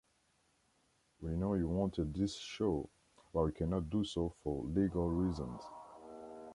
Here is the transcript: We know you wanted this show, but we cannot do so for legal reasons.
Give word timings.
We 1.21 1.29
know 1.35 1.53
you 1.53 1.67
wanted 1.67 2.15
this 2.15 2.35
show, 2.35 2.89
but 3.31 3.43
we 3.43 3.51
cannot 3.51 3.91
do 3.91 4.03
so 4.03 4.33
for 4.41 4.63
legal 4.65 5.07
reasons. 5.07 5.61